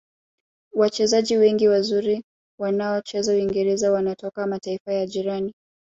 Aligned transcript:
wachezaji 0.73 1.37
wengi 1.37 1.67
wazuri 1.67 2.23
waonaocheza 2.59 3.31
uingereza 3.33 3.91
wanatoka 3.91 4.47
mataifa 4.47 4.93
ya 4.93 5.05
jirani 5.07 5.53